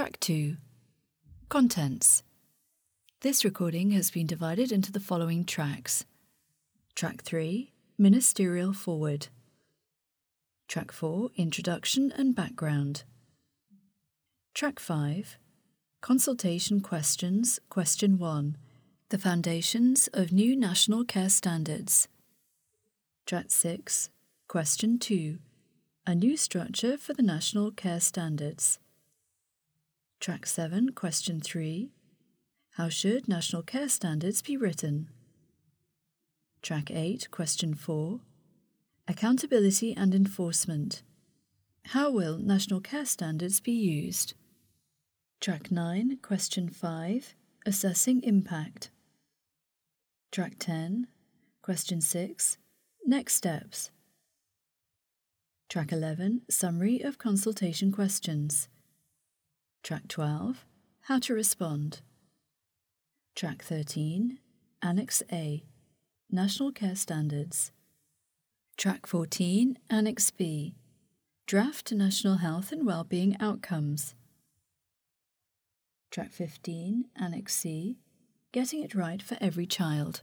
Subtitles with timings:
[0.00, 0.56] Track 2
[1.50, 2.22] Contents.
[3.20, 6.06] This recording has been divided into the following tracks
[6.94, 9.28] Track 3 Ministerial Foreword.
[10.68, 13.04] Track 4 Introduction and Background.
[14.54, 15.36] Track 5
[16.00, 18.56] Consultation Questions Question 1
[19.10, 22.08] The Foundations of New National Care Standards.
[23.26, 24.08] Track 6
[24.48, 25.36] Question 2
[26.06, 28.78] A New Structure for the National Care Standards.
[30.20, 31.88] Track 7 Question 3
[32.72, 35.08] How should National Care Standards be written?
[36.60, 38.20] Track 8 Question 4
[39.08, 41.02] Accountability and Enforcement.
[41.86, 44.34] How will National Care Standards be used?
[45.40, 48.90] Track 9, Question 5 Assessing Impact.
[50.30, 51.06] Track 10,
[51.62, 52.58] Question 6
[53.06, 53.90] Next Steps.
[55.70, 58.68] Track 11 Summary of Consultation Questions.
[59.82, 60.66] Track 12
[61.02, 62.02] How to Respond.
[63.34, 64.38] Track 13
[64.82, 65.64] Annex A
[66.30, 67.72] National Care Standards.
[68.76, 70.74] Track 14 Annex B
[71.46, 74.14] Draft National Health and Wellbeing Outcomes.
[76.10, 77.96] Track 15, Annex C
[78.52, 80.22] Getting It Right for Every Child.